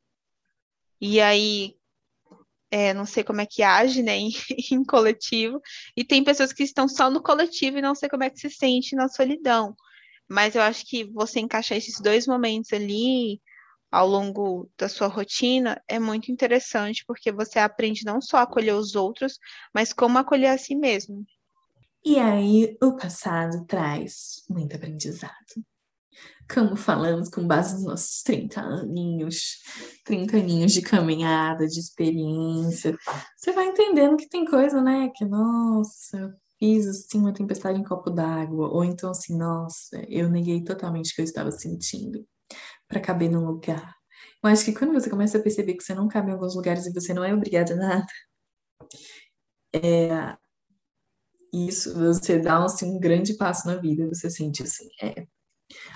[1.00, 1.78] e aí
[2.70, 4.31] é, não sei como é que age, né, em,
[4.72, 5.61] em, coletivo,
[5.96, 8.50] e tem pessoas que estão só no coletivo e não sei como é que se
[8.50, 9.74] sente na solidão.
[10.28, 13.40] Mas eu acho que você encaixar esses dois momentos ali
[13.90, 18.74] ao longo da sua rotina é muito interessante, porque você aprende não só a acolher
[18.74, 19.38] os outros,
[19.74, 21.24] mas como acolher a si mesmo.
[22.04, 25.33] E aí, o passado traz muito aprendizado.
[26.53, 29.59] Como falamos com base nos nossos 30 aninhos,
[30.05, 32.97] 30 aninhos de caminhada, de experiência,
[33.37, 35.11] você vai entendendo que tem coisa, né?
[35.15, 40.63] Que, nossa, fiz assim uma tempestade em copo d'água, ou então assim, nossa, eu neguei
[40.65, 42.27] totalmente o que eu estava sentindo
[42.89, 43.95] para caber num lugar.
[44.43, 46.87] Eu acho que quando você começa a perceber que você não cabe em alguns lugares
[46.87, 48.07] e você não é obrigada a nada,
[49.75, 50.37] é,
[51.53, 55.27] isso você dá assim, um grande passo na vida, você sente assim, é,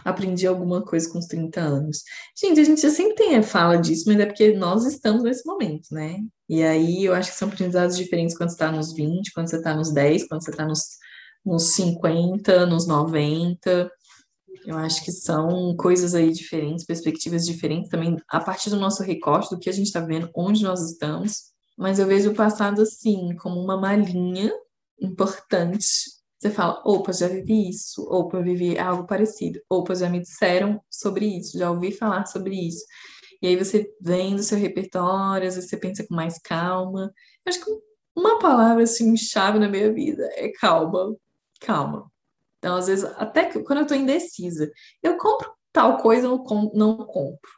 [0.04, 2.02] aprendi alguma coisa com os 30 anos.
[2.38, 6.18] Gente, a gente sempre tem fala disso, mas é porque nós estamos nesse momento, né?
[6.48, 9.56] E aí eu acho que são aprendizados diferentes quando você está nos 20, quando você
[9.56, 10.82] está nos 10, quando você está nos,
[11.44, 13.90] nos 50, nos 90.
[14.64, 19.50] Eu acho que são coisas aí diferentes, perspectivas diferentes também, a partir do nosso recorte,
[19.50, 21.52] do que a gente está vendo, onde nós estamos.
[21.76, 24.52] Mas eu vejo o passado assim, como uma malinha
[25.00, 30.18] importante você fala, opa, já vivi isso, opa, eu vivi algo parecido, opa, já me
[30.18, 32.84] disseram sobre isso, já ouvi falar sobre isso.
[33.40, 37.12] E aí você vem do seu repertório, às vezes você pensa com mais calma.
[37.46, 37.70] Eu acho que
[38.16, 41.16] uma palavra assim chave na minha vida é calma,
[41.60, 42.10] calma.
[42.58, 44.68] Então, às vezes, até que, quando eu tô indecisa,
[45.00, 47.50] eu compro tal coisa ou não compro.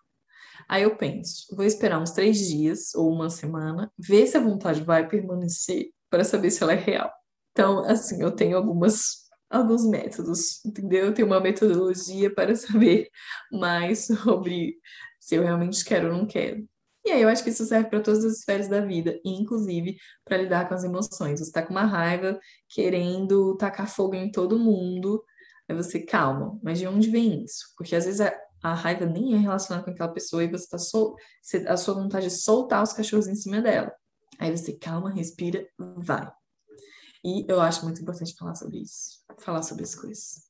[0.69, 4.83] Aí eu penso, vou esperar uns três dias ou uma semana, ver se a vontade
[4.83, 7.11] vai permanecer para saber se ela é real.
[7.55, 11.07] Então, assim, eu tenho algumas, alguns métodos, entendeu?
[11.07, 13.09] Eu tenho uma metodologia para saber
[13.51, 14.77] mais sobre
[15.21, 16.69] se eu realmente quero ou não quero.
[17.05, 20.39] E aí eu acho que isso serve para todas as esferas da vida, inclusive para
[20.39, 21.39] lidar com as emoções.
[21.39, 25.23] Você está com uma raiva, querendo tacar fogo em todo mundo,
[25.69, 27.67] aí você, calma, mas de onde vem isso?
[27.77, 30.79] Porque às vezes a, a raiva nem é relacionada com aquela pessoa e você está
[30.79, 31.15] sol,
[31.69, 33.93] a sua vontade de soltar os cachorros em cima dela.
[34.41, 36.29] Aí você calma, respira, vai.
[37.25, 40.45] E eu acho muito importante falar sobre isso, falar sobre as coisas.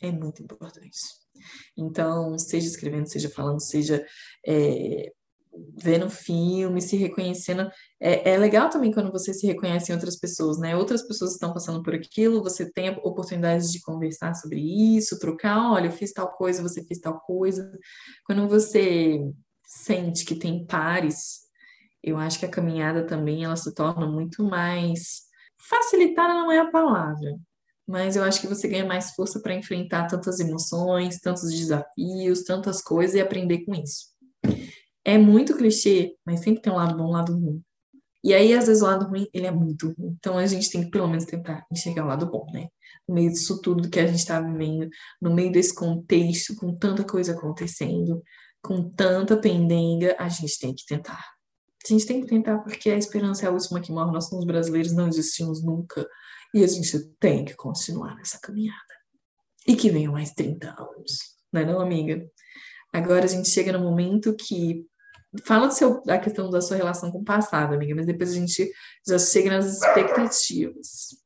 [0.00, 0.98] É muito importante.
[1.76, 4.04] Então, seja escrevendo, seja falando, seja
[4.46, 5.12] é,
[5.76, 7.68] vendo filme, se reconhecendo.
[8.00, 10.76] É, é, legal também quando você se reconhece em outras pessoas, né?
[10.76, 15.72] Outras pessoas estão passando por aquilo, você tem a oportunidade de conversar sobre isso, trocar,
[15.72, 17.70] olha, eu fiz tal coisa, você fez tal coisa.
[18.24, 19.20] Quando você
[19.64, 21.48] sente que tem pares,
[22.02, 25.27] eu acho que a caminhada também ela se torna muito mais
[25.60, 27.36] Facilitar não é a palavra,
[27.86, 32.82] mas eu acho que você ganha mais força para enfrentar tantas emoções, tantos desafios, tantas
[32.82, 34.08] coisas e aprender com isso.
[35.04, 37.62] É muito clichê, mas sempre tem um lado bom um lado ruim.
[38.22, 40.14] E aí, às vezes, o lado ruim, ele é muito ruim.
[40.18, 42.68] Então, a gente tem que, pelo menos, tentar enxergar o lado bom, né?
[43.08, 44.88] No meio disso tudo que a gente está vivendo,
[45.20, 48.22] no meio desse contexto, com tanta coisa acontecendo,
[48.60, 51.37] com tanta pendenga, a gente tem que tentar.
[51.84, 54.12] A gente tem que tentar, porque a esperança é a última que morre.
[54.12, 56.06] Nós somos brasileiros, não existimos nunca.
[56.54, 58.78] E a gente tem que continuar nessa caminhada.
[59.66, 61.18] E que venham mais 30 anos.
[61.52, 62.28] Não é não, amiga?
[62.92, 64.86] Agora a gente chega no momento que
[65.44, 68.70] fala seu, da questão da sua relação com o passado, amiga, mas depois a gente
[69.06, 71.16] já chega nas expectativas.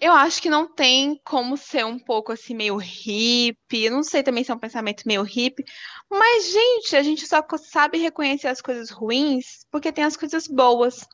[0.00, 3.90] Eu acho que não tem como ser um pouco assim, meio hippie.
[3.90, 5.64] Não sei também se é um pensamento meio hippie.
[6.08, 11.04] Mas, gente, a gente só sabe reconhecer as coisas ruins porque tem as coisas boas,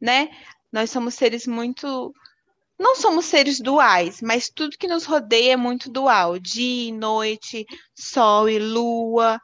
[0.00, 0.28] né?
[0.72, 2.12] Nós somos seres muito.
[2.78, 7.64] Não somos seres duais, mas tudo que nos rodeia é muito dual: dia e noite,
[7.94, 9.40] sol e lua.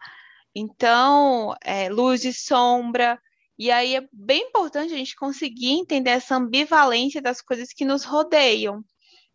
[0.54, 3.20] Então, é, luz e sombra.
[3.58, 8.04] E aí é bem importante a gente conseguir entender essa ambivalência das coisas que nos
[8.04, 8.84] rodeiam.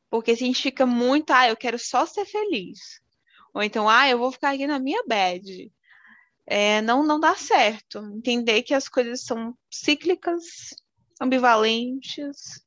[0.10, 3.02] Porque se a gente fica muito, ah, eu quero só ser feliz.
[3.54, 5.70] Ou então, ah, eu vou ficar aqui na minha bed.
[6.46, 8.00] É, não, não dá certo.
[8.16, 10.44] Entender que as coisas são cíclicas,
[11.20, 12.64] ambivalentes,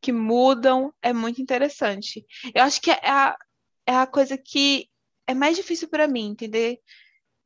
[0.00, 2.24] que mudam, é muito interessante.
[2.54, 3.36] Eu acho que é a,
[3.86, 4.88] é a coisa que
[5.26, 6.80] é mais difícil para mim, entender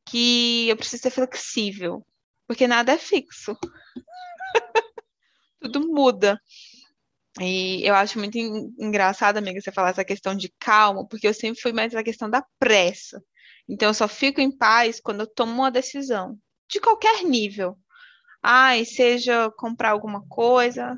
[0.05, 2.05] que eu preciso ser flexível
[2.47, 3.55] porque nada é fixo.
[5.61, 6.39] Tudo muda.
[7.39, 11.61] E eu acho muito engraçado, amiga, você falar essa questão de calma, porque eu sempre
[11.61, 13.21] fui mais a questão da pressa.
[13.69, 16.37] Então, eu só fico em paz quando eu tomo uma decisão,
[16.69, 17.77] de qualquer nível.
[18.41, 20.95] Ai, seja comprar alguma coisa,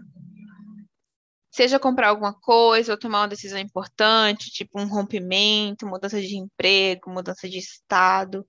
[1.51, 7.11] seja comprar alguma coisa ou tomar uma decisão importante, tipo um rompimento, mudança de emprego,
[7.11, 8.45] mudança de estado.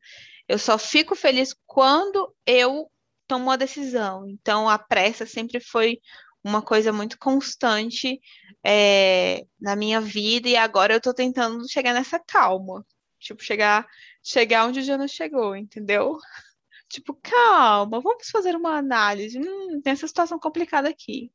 [0.50, 2.90] Eu só fico feliz quando eu
[3.28, 4.28] tomo uma decisão.
[4.28, 6.00] Então, a pressa sempre foi
[6.42, 8.20] uma coisa muito constante
[8.66, 12.84] é, na minha vida e agora eu estou tentando chegar nessa calma.
[13.20, 13.86] Tipo, chegar,
[14.24, 16.18] chegar onde o Jana chegou, entendeu?
[16.90, 19.38] Tipo, calma, vamos fazer uma análise.
[19.38, 21.30] Hum, tem essa situação complicada aqui.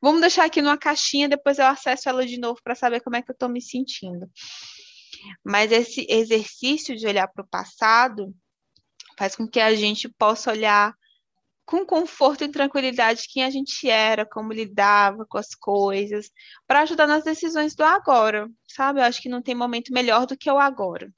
[0.00, 3.22] Vamos deixar aqui numa caixinha, depois eu acesso ela de novo para saber como é
[3.22, 4.30] que eu estou me sentindo.
[5.44, 8.32] Mas esse exercício de olhar para o passado
[9.18, 10.94] faz com que a gente possa olhar
[11.64, 16.30] com conforto e tranquilidade quem a gente era, como lidava com as coisas,
[16.66, 19.00] para ajudar nas decisões do agora, sabe?
[19.00, 21.10] Eu acho que não tem momento melhor do que o agora.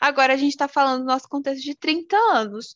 [0.00, 2.74] Agora a gente está falando do nosso contexto de 30 anos.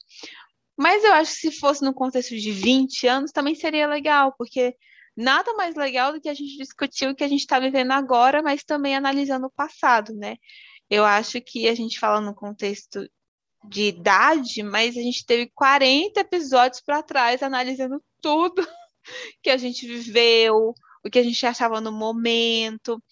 [0.76, 4.76] Mas eu acho que se fosse no contexto de 20 anos também seria legal, porque
[5.16, 8.42] nada mais legal do que a gente discutir o que a gente está vivendo agora,
[8.42, 10.36] mas também analisando o passado, né?
[10.88, 13.08] Eu acho que a gente fala no contexto
[13.64, 18.66] de idade, mas a gente teve 40 episódios para trás analisando tudo
[19.42, 23.02] que a gente viveu, o que a gente achava no momento.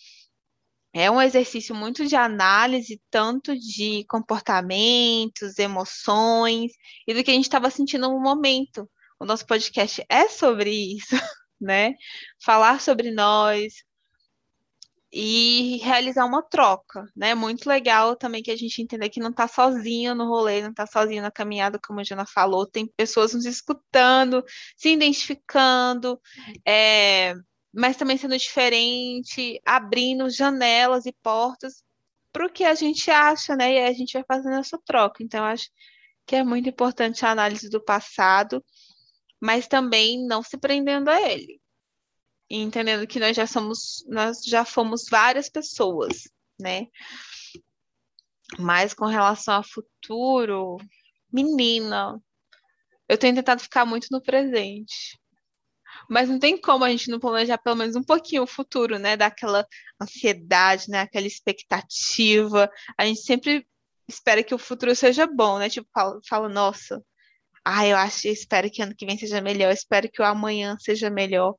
[0.93, 6.73] É um exercício muito de análise, tanto de comportamentos, emoções
[7.07, 8.89] e do que a gente estava sentindo no momento.
[9.21, 11.15] O nosso podcast é sobre isso,
[11.61, 11.95] né?
[12.43, 13.75] Falar sobre nós,
[15.13, 17.35] e realizar uma troca, né?
[17.35, 20.87] Muito legal também que a gente entenda que não está sozinho no rolê, não está
[20.87, 24.45] sozinho na caminhada, como a Jana falou, tem pessoas nos escutando,
[24.77, 26.21] se identificando,
[26.67, 27.35] é,
[27.75, 31.85] mas também sendo diferente, abrindo janelas e portas
[32.33, 33.75] para o que a gente acha, né?
[33.75, 35.23] E a gente vai fazendo essa troca.
[35.23, 35.71] Então, eu acho
[36.27, 38.65] que é muito importante a análise do passado,
[39.41, 41.61] mas também não se prendendo a ele
[42.49, 46.29] e entendendo que nós já somos, nós já fomos várias pessoas,
[46.61, 46.87] né?
[48.59, 50.79] Mas com relação ao futuro,
[51.33, 52.21] menina,
[53.09, 55.19] eu tenho tentado ficar muito no presente.
[56.09, 59.17] Mas não tem como a gente não planejar pelo menos um pouquinho o futuro, né?
[59.17, 59.67] Daquela
[60.01, 61.01] ansiedade, né?
[61.01, 62.71] Aquela expectativa.
[62.97, 63.67] A gente sempre
[64.09, 65.69] espera que o futuro seja bom, né?
[65.69, 67.03] Tipo, fala, fala nossa,
[67.65, 71.11] ah, eu acho, espero que ano que vem seja melhor, espero que o amanhã seja
[71.11, 71.57] melhor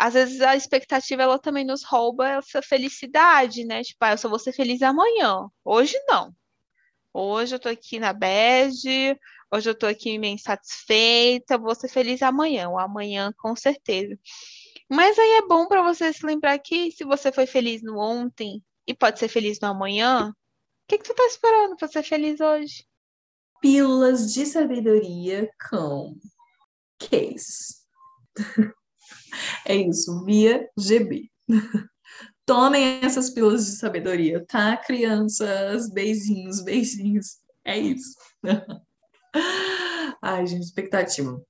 [0.00, 3.82] às vezes a expectativa ela também nos rouba essa felicidade, né?
[3.82, 5.46] Tipo, ah, eu só vou ser feliz amanhã.
[5.62, 6.34] Hoje não.
[7.12, 9.18] Hoje eu tô aqui na bed,
[9.52, 14.18] hoje eu tô aqui meio insatisfeita, vou ser feliz amanhã, ou amanhã com certeza.
[14.88, 18.62] Mas aí é bom para você se lembrar que se você foi feliz no ontem
[18.86, 20.34] e pode ser feliz no amanhã, o
[20.88, 22.86] que, que tu tá esperando para ser feliz hoje?
[23.60, 26.16] Pílulas de sabedoria com
[26.98, 27.80] Case.
[29.66, 31.30] É isso, via GB.
[32.44, 35.88] Tomem essas pílulas de sabedoria, tá, crianças?
[35.90, 37.38] Beijinhos, beijinhos.
[37.64, 38.16] É isso.
[40.20, 41.40] Ai, gente, expectativa.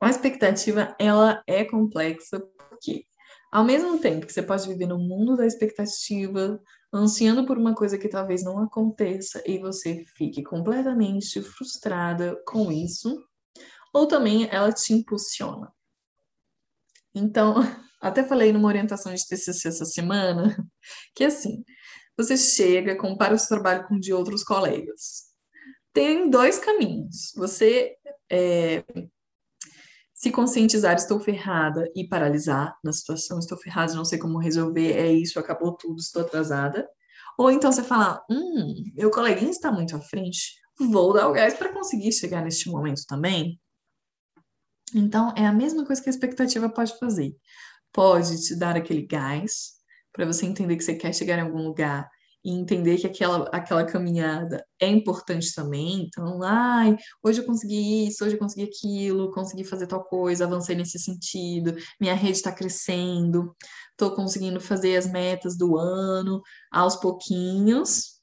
[0.00, 3.06] A expectativa, ela é complexa porque,
[3.50, 6.60] ao mesmo tempo que você pode viver no mundo da expectativa,
[6.92, 13.24] ansiando por uma coisa que talvez não aconteça e você fique completamente frustrada com isso,
[13.92, 15.72] ou também ela te impulsiona.
[17.16, 17.54] Então,
[18.00, 20.56] até falei numa orientação de TCC essa semana,
[21.16, 21.64] que assim,
[22.16, 25.24] você chega, compara o seu trabalho com o de outros colegas.
[25.92, 27.32] Tem dois caminhos.
[27.36, 27.96] Você
[28.30, 28.84] é,
[30.14, 35.12] Se conscientizar, estou ferrada e paralisar na situação, estou ferrada, não sei como resolver, é
[35.12, 36.86] isso, acabou tudo, estou atrasada.
[37.38, 41.54] Ou então você fala, hum, meu coleguinha está muito à frente, vou dar o gás
[41.54, 43.60] para conseguir chegar neste momento também.
[44.94, 47.36] Então, é a mesma coisa que a expectativa pode fazer.
[47.92, 49.74] Pode te dar aquele gás
[50.12, 52.08] para você entender que você quer chegar em algum lugar
[52.46, 56.04] e entender que aquela, aquela caminhada é importante também.
[56.04, 60.76] Então, ai, hoje eu consegui isso, hoje eu consegui aquilo, consegui fazer tal coisa, avancei
[60.76, 63.52] nesse sentido, minha rede está crescendo,
[63.90, 68.15] estou conseguindo fazer as metas do ano aos pouquinhos,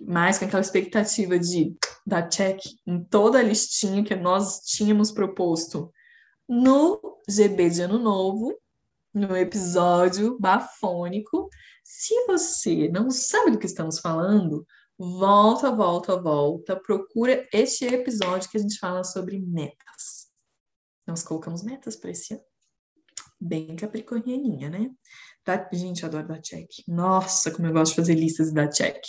[0.00, 1.74] mas com aquela expectativa de
[2.06, 5.92] dar check em toda a listinha que nós tínhamos proposto
[6.48, 8.58] no GB de Ano Novo,
[9.12, 11.48] no episódio bafônico.
[11.84, 14.66] Se você não sabe do que estamos falando,
[14.98, 20.28] volta, volta, volta, procura este episódio que a gente fala sobre metas.
[21.06, 22.42] Nós colocamos metas para esse ano.
[23.40, 24.90] Bem capricornianinha, né?
[25.44, 26.68] Tá, gente, eu adoro dar check.
[26.86, 29.00] Nossa, como eu gosto de fazer listas e dar check.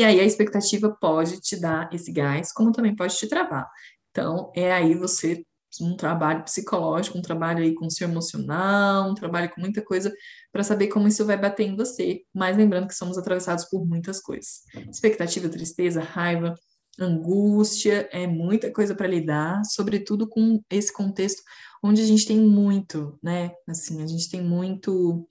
[0.00, 3.68] E aí a expectativa pode te dar esse gás, como também pode te travar.
[4.10, 5.44] Então, é aí você
[5.78, 10.10] um trabalho psicológico, um trabalho aí com o seu emocional, um trabalho com muita coisa
[10.50, 12.22] para saber como isso vai bater em você.
[12.34, 14.62] Mas lembrando que somos atravessados por muitas coisas.
[14.90, 16.54] Expectativa, tristeza, raiva,
[16.98, 21.42] angústia, é muita coisa para lidar, sobretudo com esse contexto
[21.84, 23.52] onde a gente tem muito, né?
[23.68, 25.28] Assim, a gente tem muito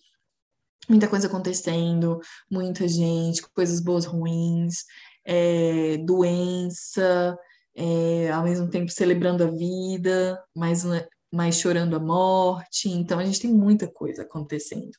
[0.89, 4.85] muita coisa acontecendo, muita gente, coisas boas, ruins,
[5.23, 7.37] é, doença,
[7.75, 10.83] é, ao mesmo tempo celebrando a vida, mas,
[11.31, 12.89] mas chorando a morte.
[12.89, 14.91] Então, a gente tem muita coisa acontecendo.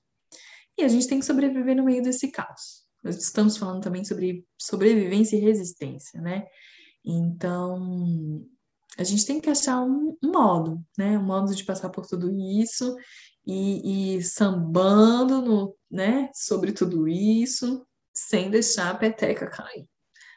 [0.78, 2.84] E a gente tem que sobreviver no meio desse caos.
[3.02, 6.46] Nós estamos falando também sobre sobrevivência e resistência, né?
[7.04, 8.46] Então,
[8.96, 11.18] a gente tem que achar um, um modo, né?
[11.18, 12.94] Um modo de passar por tudo isso
[13.46, 19.86] e, e sambando no, né, sobre tudo isso, sem deixar a peteca cair.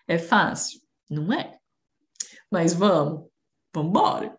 [0.08, 0.82] É fácil?
[1.10, 1.58] Não é.
[2.52, 3.30] Mas vamos,
[3.74, 4.38] vamos embora.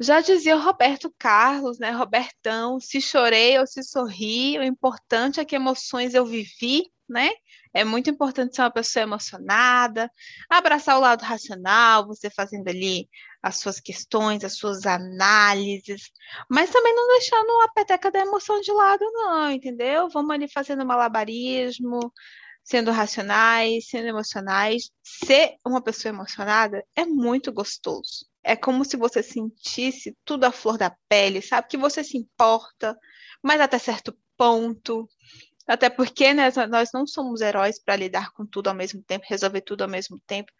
[0.00, 1.90] Já dizia Roberto Carlos, né?
[1.90, 7.30] Robertão, se chorei ou se sorri, o importante é que emoções eu vivi, né?
[7.72, 10.10] É muito importante ser uma pessoa emocionada,
[10.48, 13.08] abraçar o lado racional, você fazendo ali
[13.42, 16.10] as suas questões, as suas análises,
[16.50, 20.08] mas também não deixando a peteca da emoção de lado, não, entendeu?
[20.08, 22.12] Vamos ali fazendo malabarismo,
[22.64, 24.90] sendo racionais, sendo emocionais.
[25.02, 28.26] Ser uma pessoa emocionada é muito gostoso.
[28.42, 31.68] É como se você sentisse tudo à flor da pele, sabe?
[31.68, 32.96] Que você se importa,
[33.42, 35.08] mas até certo ponto.
[35.66, 39.62] Até porque né, nós não somos heróis para lidar com tudo ao mesmo tempo, resolver
[39.62, 40.52] tudo ao mesmo tempo.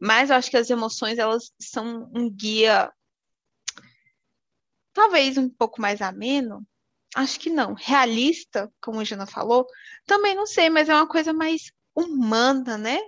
[0.00, 2.90] Mas eu acho que as emoções elas são um guia
[4.96, 6.66] talvez um pouco mais ameno.
[7.14, 7.74] Acho que não.
[7.74, 9.66] Realista, como a Jana falou,
[10.06, 12.98] também não sei, mas é uma coisa mais humana, né?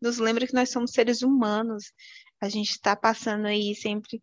[0.00, 1.92] Nos lembra que nós somos seres humanos.
[2.40, 4.20] A gente está passando aí sempre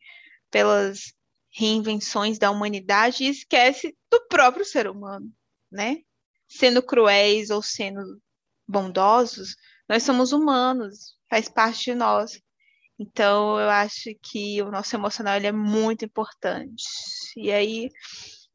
[0.50, 1.14] pelas
[1.52, 5.32] reinvenções da humanidade e esquece do próprio ser humano,
[5.72, 5.98] né?
[6.58, 8.22] Sendo cruéis ou sendo
[8.68, 9.56] bondosos,
[9.88, 12.42] nós somos humanos, faz parte de nós.
[13.00, 16.84] Então, eu acho que o nosso emocional ele é muito importante.
[17.36, 17.90] E aí,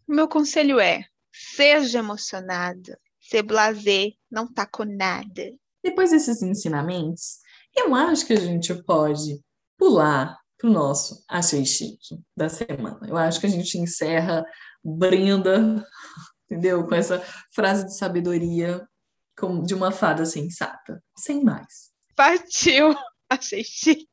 [0.07, 5.53] o meu conselho é: seja emocionada, ser blazer, não tá com nada.
[5.83, 7.39] Depois desses ensinamentos,
[7.75, 9.41] eu acho que a gente pode
[9.77, 13.01] pular pro nosso Achei Chique da semana.
[13.07, 14.45] Eu acho que a gente encerra
[14.83, 15.85] Brenda,
[16.47, 16.87] entendeu?
[16.87, 18.87] Com essa frase de sabedoria
[19.37, 21.03] como de uma fada sensata.
[21.17, 21.91] Sem mais.
[22.17, 22.95] Partiu!
[23.29, 24.07] Achei chique.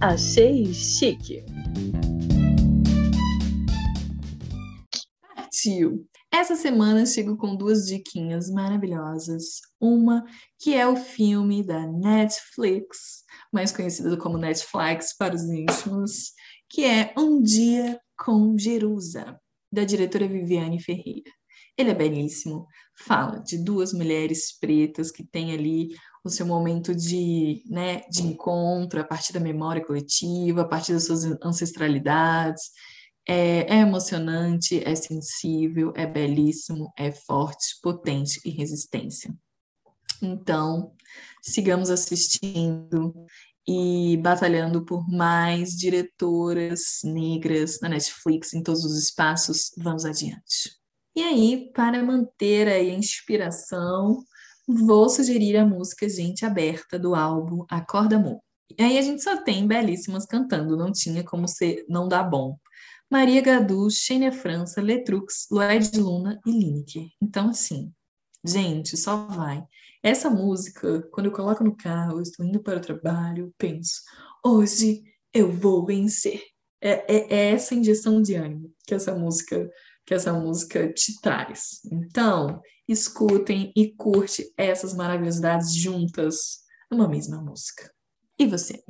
[0.00, 1.44] Achei chique.
[5.34, 6.08] Partiu!
[6.30, 9.60] Essa semana chego com duas diquinhas maravilhosas.
[9.80, 10.24] Uma
[10.58, 16.32] que é o filme da Netflix, mais conhecido como Netflix para os íntimos,
[16.68, 19.40] que é Um Dia com Jerusa,
[19.72, 21.30] da diretora Viviane Ferreira.
[21.76, 22.66] Ele é belíssimo,
[23.06, 25.90] fala de duas mulheres pretas que têm ali
[26.24, 31.06] o seu momento de, né, de encontro a partir da memória coletiva, a partir das
[31.06, 32.70] suas ancestralidades.
[33.26, 39.32] É, é emocionante, é sensível, é belíssimo, é forte, potente e resistência.
[40.20, 40.92] Então,
[41.42, 43.14] sigamos assistindo
[43.68, 49.72] e batalhando por mais diretoras negras na Netflix, em todos os espaços.
[49.76, 50.72] Vamos adiante.
[51.14, 54.24] E aí, para manter a inspiração,
[54.66, 58.40] vou sugerir a música Gente Aberta do álbum Acorda Amor.
[58.78, 62.56] E aí a gente só tem belíssimas cantando, não tinha como ser não dá bom.
[63.10, 67.08] Maria Gadu, Xênia França, Letrux, Lued Luna e Lineker.
[67.20, 67.92] Então, assim,
[68.42, 69.62] gente, só vai.
[70.08, 74.00] Essa música, quando eu coloco no carro, estou indo para o trabalho, penso,
[74.42, 75.02] hoje
[75.34, 76.42] eu vou vencer.
[76.80, 79.68] É, é, é essa injeção de ânimo que essa música
[80.06, 81.80] que essa música te traz.
[81.92, 87.92] Então, escutem e curte essas maravilhosidades juntas numa mesma música.
[88.38, 88.82] E você,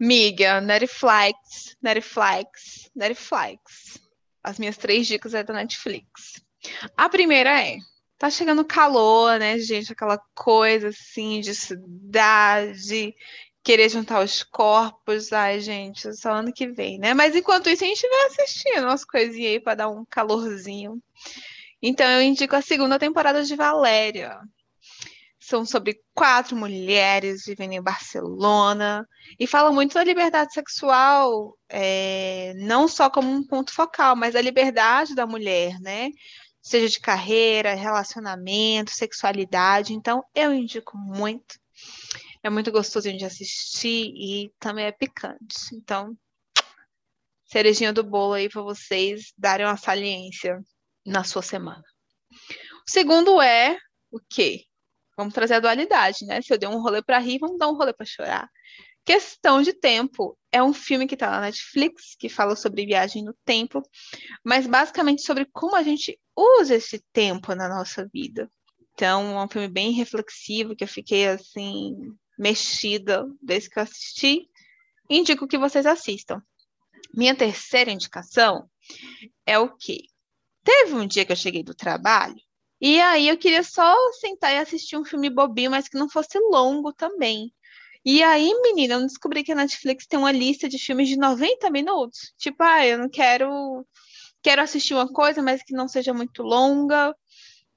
[0.00, 4.00] Miga, Netflix, Netflix, Netflix.
[4.42, 6.42] As minhas três dicas é da Netflix.
[6.96, 7.78] A primeira é,
[8.24, 9.92] tá chegando calor, né, gente?
[9.92, 13.14] Aquela coisa assim de cidade,
[13.62, 15.30] querer juntar os corpos.
[15.30, 17.12] Ai, gente, só ano que vem, né?
[17.12, 21.02] Mas enquanto isso, a gente vai assistindo umas coisinhas aí para dar um calorzinho.
[21.82, 24.38] Então, eu indico a segunda temporada de Valéria.
[25.38, 29.06] São sobre quatro mulheres vivendo em Barcelona
[29.38, 34.40] e fala muito da liberdade sexual, é, não só como um ponto focal, mas da
[34.40, 36.08] liberdade da mulher, né?
[36.64, 39.92] Seja de carreira, relacionamento, sexualidade.
[39.92, 41.60] Então, eu indico muito.
[42.42, 45.74] É muito gostoso de assistir e também é picante.
[45.74, 46.16] Então,
[47.44, 50.58] cerejinha do bolo aí para vocês darem uma saliência
[51.04, 51.84] na sua semana.
[52.86, 53.76] O segundo é
[54.10, 54.64] o quê?
[55.16, 56.40] Vamos trazer a dualidade, né?
[56.40, 58.48] Se eu dei um rolê para rir, vamos dar um rolê para chorar.
[59.04, 63.34] Questão de Tempo é um filme que está na Netflix, que fala sobre viagem no
[63.44, 63.82] tempo,
[64.42, 68.48] mas basicamente sobre como a gente usa esse tempo na nossa vida.
[68.94, 71.94] Então, é um filme bem reflexivo, que eu fiquei assim,
[72.38, 74.48] mexida desde que eu assisti.
[75.10, 76.40] Indico que vocês assistam.
[77.12, 78.68] Minha terceira indicação
[79.44, 80.04] é o quê?
[80.62, 82.36] Teve um dia que eu cheguei do trabalho
[82.80, 86.38] e aí eu queria só sentar e assistir um filme bobinho, mas que não fosse
[86.38, 87.52] longo também.
[88.04, 91.70] E aí, menina, eu descobri que a Netflix tem uma lista de filmes de 90
[91.70, 92.34] minutos.
[92.38, 93.86] Tipo, ah, eu não quero
[94.42, 97.14] quero assistir uma coisa, mas que não seja muito longa.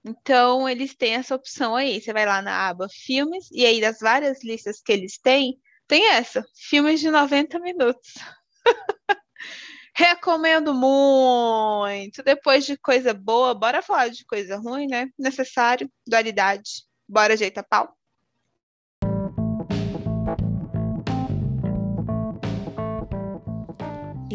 [0.06, 2.02] Então, eles têm essa opção aí.
[2.02, 5.58] Você vai lá na aba Filmes, e aí das várias listas que eles têm,
[5.88, 8.14] tem essa: filmes de 90 minutos.
[9.96, 12.24] Recomendo muito.
[12.24, 15.10] Depois de coisa boa, bora falar de coisa ruim, né?
[15.18, 16.86] Necessário, dualidade.
[17.10, 17.97] Bora ajeitar pau.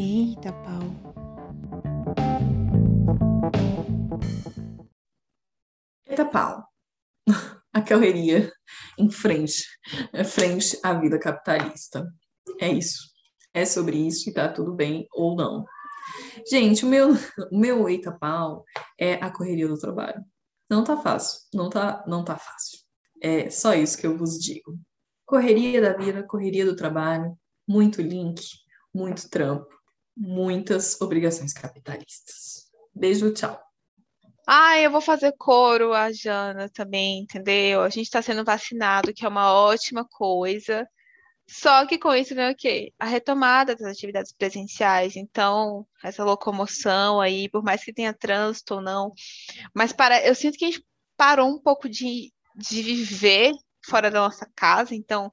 [0.05, 0.83] Eita, pau.
[6.05, 6.67] Eita pau.
[7.73, 8.53] A correria
[8.99, 9.65] em frente,
[10.13, 12.13] em frente à vida capitalista.
[12.61, 13.13] É isso.
[13.55, 15.65] É sobre isso e tá tudo bem ou não.
[16.51, 17.11] Gente, o meu,
[17.53, 18.65] o meu eita pau
[18.99, 20.21] é a correria do trabalho.
[20.69, 22.81] Não tá fácil, não tá, não tá fácil.
[23.23, 24.77] É só isso que eu vos digo.
[25.25, 27.39] Correria da vida, correria do trabalho,
[27.69, 28.43] muito link,
[28.93, 29.73] muito trampo,
[30.17, 32.71] muitas obrigações capitalistas.
[32.95, 33.61] Beijo, tchau.
[34.47, 37.83] Ah, eu vou fazer coro a Jana também, entendeu?
[37.83, 40.87] A gente está sendo vacinado, que é uma ótima coisa.
[41.49, 42.93] Só que com isso vem o quê?
[42.99, 45.17] A retomada das atividades presenciais.
[45.17, 49.13] Então, essa locomoção aí, por mais que tenha trânsito ou não,
[49.75, 50.85] mas para, eu sinto que a gente
[51.17, 53.53] parou um pouco de, de viver
[53.85, 54.95] fora da nossa casa.
[54.95, 55.33] Então,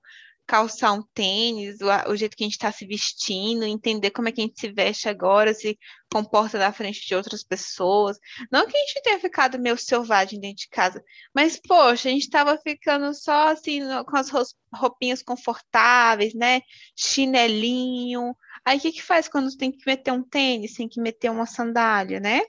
[0.49, 4.31] calçar um tênis, o, o jeito que a gente está se vestindo, entender como é
[4.31, 5.77] que a gente se veste agora, se
[6.11, 8.17] comporta na frente de outras pessoas.
[8.51, 11.03] Não que a gente tenha ficado meio selvagem dentro de casa,
[11.35, 14.31] mas, poxa, a gente estava ficando só assim, com as
[14.73, 16.61] roupinhas confortáveis, né?
[16.95, 18.35] Chinelinho.
[18.65, 21.45] Aí o que, que faz quando tem que meter um tênis, tem que meter uma
[21.45, 22.41] sandália, né?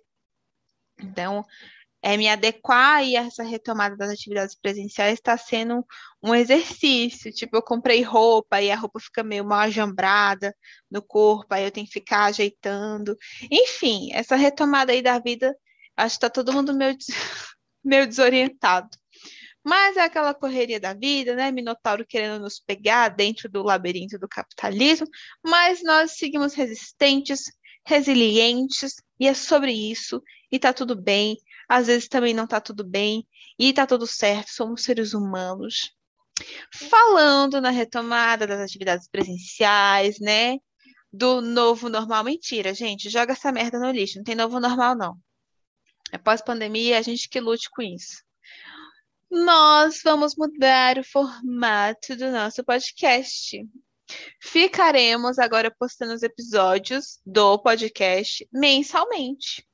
[0.98, 1.44] Então,
[2.02, 5.84] é, me adequar e essa retomada das atividades presenciais está sendo
[6.22, 7.32] um exercício.
[7.32, 10.54] Tipo, eu comprei roupa e a roupa fica meio mal ajambrada
[10.90, 13.16] no corpo, aí eu tenho que ficar ajeitando.
[13.50, 15.54] Enfim, essa retomada aí da vida,
[15.96, 16.96] acho que está todo mundo meio,
[17.84, 18.88] meio desorientado.
[19.62, 21.50] Mas é aquela correria da vida, né?
[21.50, 25.06] Minotauro querendo nos pegar dentro do labirinto do capitalismo,
[25.44, 27.42] mas nós seguimos resistentes,
[27.86, 31.36] resilientes, e é sobre isso, e tá tudo bem
[31.70, 33.24] às vezes também não está tudo bem
[33.56, 35.92] e está tudo certo, somos seres humanos.
[36.74, 40.56] Falando na retomada das atividades presenciais, né?
[41.12, 42.24] Do novo normal.
[42.24, 45.16] Mentira, gente, joga essa merda no lixo, não tem novo normal, não.
[46.10, 48.20] Após pandemia, a gente que lute com isso.
[49.30, 53.64] Nós vamos mudar o formato do nosso podcast.
[54.42, 59.64] Ficaremos agora postando os episódios do podcast mensalmente.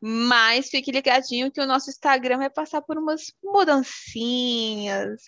[0.00, 5.20] Mas fique ligadinho que o nosso Instagram vai passar por umas mudancinhas.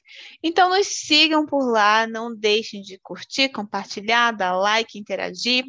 [0.43, 5.64] Então nos sigam por lá, não deixem de curtir, compartilhar, dar like, interagir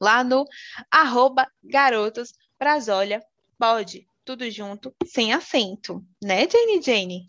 [0.00, 0.44] lá no
[0.90, 3.22] arroba garotos Brasólia.
[3.56, 7.26] Pode, tudo junto, sem acento, né, Jane Jane?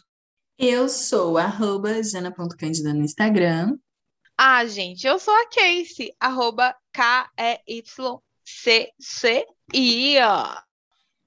[0.58, 3.78] Eu sou arroba jana.candida no Instagram.
[4.38, 7.82] Ah, gente, eu sou a Casey, arroba K-E-Y-C-C-I.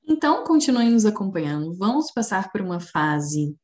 [0.07, 1.75] Então, continuem nos acompanhando.
[1.75, 3.57] Vamos passar por uma fase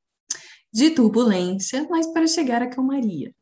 [0.73, 3.35] de turbulência, mas para chegar à calmaria,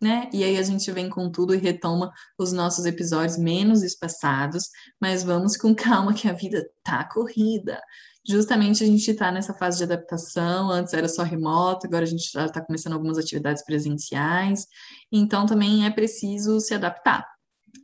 [0.00, 0.28] né?
[0.32, 4.68] E aí a gente vem com tudo e retoma os nossos episódios menos espaçados,
[5.00, 7.80] mas vamos com calma que a vida tá corrida.
[8.26, 12.30] Justamente a gente está nessa fase de adaptação, antes era só remoto, agora a gente
[12.30, 14.66] já está começando algumas atividades presenciais,
[15.12, 17.26] então também é preciso se adaptar.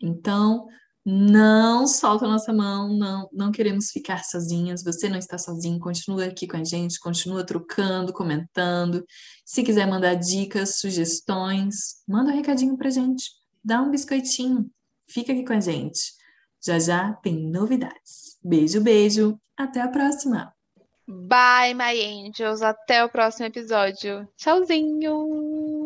[0.02, 0.66] Então,
[1.05, 4.82] não solta a nossa mão, não, não queremos ficar sozinhas.
[4.82, 9.05] Você não está sozinho, continua aqui com a gente, continua trocando, comentando.
[9.44, 13.30] Se quiser mandar dicas, sugestões, manda um recadinho pra gente,
[13.64, 14.70] dá um biscoitinho,
[15.09, 16.12] fica aqui com a gente.
[16.62, 18.38] Já já tem novidades.
[18.42, 20.53] Beijo, beijo, até a próxima.
[21.09, 24.28] Bye, my angels, até o próximo episódio.
[24.36, 25.79] Tchauzinho.